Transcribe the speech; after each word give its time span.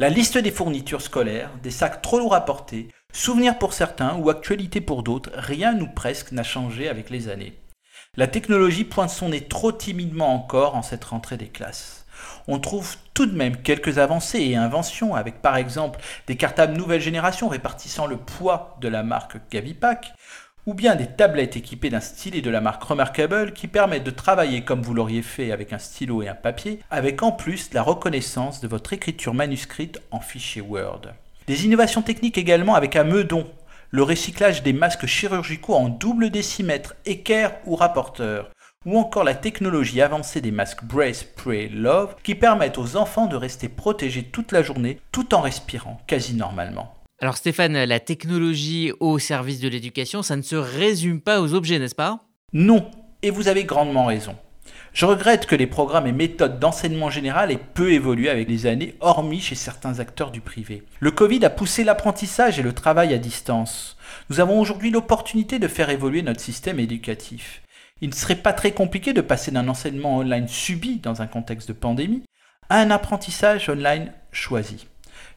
La 0.00 0.08
liste 0.08 0.38
des 0.38 0.50
fournitures 0.50 1.02
scolaires, 1.02 1.52
des 1.62 1.70
sacs 1.70 2.02
trop 2.02 2.18
lourds 2.18 2.34
à 2.34 2.44
porter, 2.44 2.88
souvenirs 3.12 3.60
pour 3.60 3.72
certains 3.72 4.16
ou 4.16 4.28
actualité 4.28 4.80
pour 4.80 5.04
d'autres, 5.04 5.30
rien 5.34 5.80
ou 5.80 5.86
presque 5.86 6.32
n'a 6.32 6.42
changé 6.42 6.88
avec 6.88 7.10
les 7.10 7.28
années. 7.28 7.56
La 8.16 8.26
technologie 8.26 8.82
pointe 8.82 9.10
son 9.10 9.28
nez 9.28 9.42
trop 9.42 9.70
timidement 9.70 10.34
encore 10.34 10.74
en 10.74 10.82
cette 10.82 11.04
rentrée 11.04 11.36
des 11.36 11.46
classes. 11.46 12.06
On 12.48 12.58
trouve 12.58 12.96
tout 13.14 13.26
de 13.26 13.36
même 13.36 13.62
quelques 13.62 13.98
avancées 13.98 14.40
et 14.40 14.56
inventions 14.56 15.14
avec 15.14 15.40
par 15.40 15.56
exemple 15.56 16.00
des 16.26 16.36
cartables 16.36 16.76
nouvelle 16.76 17.00
génération 17.00 17.48
répartissant 17.48 18.08
le 18.08 18.16
poids 18.16 18.76
de 18.80 18.88
la 18.88 19.04
marque 19.04 19.36
Gavipack 19.48 20.12
ou 20.66 20.74
bien 20.74 20.94
des 20.96 21.06
tablettes 21.06 21.56
équipées 21.56 21.90
d'un 21.90 22.00
stylet 22.00 22.40
de 22.40 22.50
la 22.50 22.60
marque 22.60 22.82
Remarkable 22.82 23.52
qui 23.52 23.68
permettent 23.68 24.04
de 24.04 24.10
travailler 24.10 24.62
comme 24.62 24.82
vous 24.82 24.94
l'auriez 24.94 25.22
fait 25.22 25.52
avec 25.52 25.72
un 25.72 25.78
stylo 25.78 26.22
et 26.22 26.28
un 26.28 26.34
papier, 26.34 26.80
avec 26.90 27.22
en 27.22 27.32
plus 27.32 27.72
la 27.72 27.82
reconnaissance 27.82 28.60
de 28.60 28.68
votre 28.68 28.92
écriture 28.92 29.34
manuscrite 29.34 30.00
en 30.10 30.20
fichier 30.20 30.62
Word. 30.62 31.02
Des 31.46 31.66
innovations 31.66 32.02
techniques 32.02 32.38
également 32.38 32.74
avec 32.74 32.96
un 32.96 33.04
meudon, 33.04 33.46
le 33.90 34.02
recyclage 34.02 34.62
des 34.62 34.72
masques 34.72 35.06
chirurgicaux 35.06 35.74
en 35.74 35.88
double 35.88 36.30
décimètre, 36.30 36.94
équerre 37.04 37.52
ou 37.66 37.76
rapporteur, 37.76 38.50
ou 38.86 38.98
encore 38.98 39.24
la 39.24 39.34
technologie 39.34 40.00
avancée 40.00 40.40
des 40.40 40.50
masques 40.50 40.84
Brace, 40.84 41.24
Pray, 41.24 41.68
Love 41.68 42.16
qui 42.22 42.34
permettent 42.34 42.78
aux 42.78 42.96
enfants 42.96 43.26
de 43.26 43.36
rester 43.36 43.68
protégés 43.68 44.24
toute 44.24 44.52
la 44.52 44.62
journée 44.62 45.00
tout 45.12 45.34
en 45.34 45.40
respirant 45.40 46.00
quasi 46.06 46.34
normalement. 46.34 46.94
Alors 47.24 47.38
Stéphane, 47.38 47.84
la 47.84 48.00
technologie 48.00 48.92
au 49.00 49.18
service 49.18 49.58
de 49.58 49.66
l'éducation, 49.66 50.22
ça 50.22 50.36
ne 50.36 50.42
se 50.42 50.56
résume 50.56 51.22
pas 51.22 51.40
aux 51.40 51.54
objets, 51.54 51.78
n'est-ce 51.78 51.94
pas? 51.94 52.20
Non, 52.52 52.90
et 53.22 53.30
vous 53.30 53.48
avez 53.48 53.64
grandement 53.64 54.04
raison. 54.04 54.36
Je 54.92 55.06
regrette 55.06 55.46
que 55.46 55.56
les 55.56 55.66
programmes 55.66 56.06
et 56.06 56.12
méthodes 56.12 56.58
d'enseignement 56.58 57.08
général 57.08 57.50
aient 57.50 57.56
peu 57.56 57.94
évolué 57.94 58.28
avec 58.28 58.46
les 58.46 58.66
années, 58.66 58.94
hormis 59.00 59.40
chez 59.40 59.54
certains 59.54 60.00
acteurs 60.00 60.32
du 60.32 60.42
privé. 60.42 60.82
Le 61.00 61.10
Covid 61.12 61.42
a 61.46 61.48
poussé 61.48 61.82
l'apprentissage 61.82 62.58
et 62.58 62.62
le 62.62 62.74
travail 62.74 63.14
à 63.14 63.18
distance. 63.18 63.96
Nous 64.28 64.40
avons 64.40 64.60
aujourd'hui 64.60 64.90
l'opportunité 64.90 65.58
de 65.58 65.66
faire 65.66 65.88
évoluer 65.88 66.20
notre 66.20 66.42
système 66.42 66.78
éducatif. 66.78 67.62
Il 68.02 68.10
ne 68.10 68.14
serait 68.14 68.36
pas 68.36 68.52
très 68.52 68.72
compliqué 68.72 69.14
de 69.14 69.22
passer 69.22 69.50
d'un 69.50 69.68
enseignement 69.68 70.18
online 70.18 70.46
subi 70.46 70.98
dans 70.98 71.22
un 71.22 71.26
contexte 71.26 71.68
de 71.68 71.72
pandémie 71.72 72.24
à 72.68 72.80
un 72.80 72.90
apprentissage 72.90 73.70
online 73.70 74.12
choisi. 74.30 74.86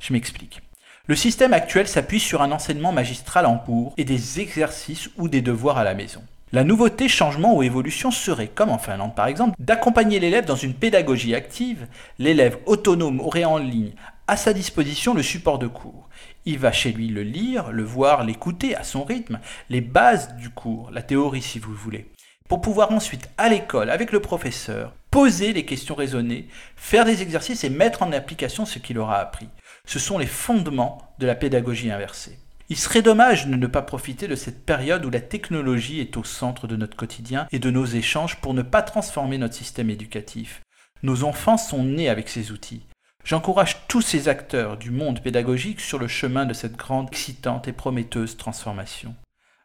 Je 0.00 0.12
m'explique. 0.12 0.62
Le 1.08 1.14
système 1.14 1.52
actuel 1.52 1.86
s'appuie 1.86 2.18
sur 2.18 2.42
un 2.42 2.50
enseignement 2.50 2.90
magistral 2.90 3.46
en 3.46 3.58
cours 3.58 3.94
et 3.96 4.04
des 4.04 4.40
exercices 4.40 5.08
ou 5.18 5.28
des 5.28 5.40
devoirs 5.40 5.78
à 5.78 5.84
la 5.84 5.94
maison. 5.94 6.20
La 6.50 6.64
nouveauté, 6.64 7.08
changement 7.08 7.54
ou 7.54 7.62
évolution 7.62 8.10
serait, 8.10 8.48
comme 8.48 8.70
en 8.70 8.78
Finlande 8.78 9.14
par 9.14 9.28
exemple, 9.28 9.54
d'accompagner 9.60 10.18
l'élève 10.18 10.46
dans 10.46 10.56
une 10.56 10.74
pédagogie 10.74 11.36
active. 11.36 11.86
L'élève 12.18 12.58
autonome 12.66 13.20
aurait 13.20 13.44
en 13.44 13.58
ligne 13.58 13.92
à 14.26 14.36
sa 14.36 14.52
disposition 14.52 15.14
le 15.14 15.22
support 15.22 15.60
de 15.60 15.68
cours. 15.68 16.08
Il 16.44 16.58
va 16.58 16.72
chez 16.72 16.90
lui 16.90 17.06
le 17.06 17.22
lire, 17.22 17.70
le 17.70 17.84
voir, 17.84 18.24
l'écouter 18.24 18.74
à 18.74 18.82
son 18.82 19.04
rythme, 19.04 19.38
les 19.70 19.82
bases 19.82 20.34
du 20.34 20.50
cours, 20.50 20.90
la 20.90 21.02
théorie 21.02 21.42
si 21.42 21.60
vous 21.60 21.72
voulez, 21.72 22.10
pour 22.48 22.60
pouvoir 22.60 22.90
ensuite 22.90 23.28
à 23.38 23.48
l'école 23.48 23.90
avec 23.90 24.10
le 24.10 24.18
professeur 24.18 24.92
poser 25.16 25.54
les 25.54 25.64
questions 25.64 25.94
raisonnées, 25.94 26.46
faire 26.76 27.06
des 27.06 27.22
exercices 27.22 27.64
et 27.64 27.70
mettre 27.70 28.02
en 28.02 28.12
application 28.12 28.66
ce 28.66 28.78
qu'il 28.78 28.98
aura 28.98 29.18
appris. 29.18 29.48
Ce 29.86 29.98
sont 29.98 30.18
les 30.18 30.26
fondements 30.26 31.14
de 31.18 31.26
la 31.26 31.34
pédagogie 31.34 31.90
inversée. 31.90 32.38
Il 32.68 32.76
serait 32.76 33.00
dommage 33.00 33.46
de 33.46 33.56
ne 33.56 33.66
pas 33.66 33.80
profiter 33.80 34.28
de 34.28 34.34
cette 34.34 34.66
période 34.66 35.06
où 35.06 35.08
la 35.08 35.22
technologie 35.22 36.00
est 36.00 36.18
au 36.18 36.22
centre 36.22 36.66
de 36.66 36.76
notre 36.76 36.98
quotidien 36.98 37.46
et 37.50 37.58
de 37.58 37.70
nos 37.70 37.86
échanges 37.86 38.36
pour 38.42 38.52
ne 38.52 38.60
pas 38.60 38.82
transformer 38.82 39.38
notre 39.38 39.54
système 39.54 39.88
éducatif. 39.88 40.60
Nos 41.02 41.24
enfants 41.24 41.56
sont 41.56 41.82
nés 41.82 42.10
avec 42.10 42.28
ces 42.28 42.52
outils. 42.52 42.82
J'encourage 43.24 43.86
tous 43.88 44.02
ces 44.02 44.28
acteurs 44.28 44.76
du 44.76 44.90
monde 44.90 45.22
pédagogique 45.22 45.80
sur 45.80 45.98
le 45.98 46.08
chemin 46.08 46.44
de 46.44 46.52
cette 46.52 46.76
grande, 46.76 47.08
excitante 47.08 47.68
et 47.68 47.72
prometteuse 47.72 48.36
transformation. 48.36 49.14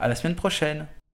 À 0.00 0.08
la 0.08 0.16
semaine 0.16 0.34
prochaine! 0.34 0.88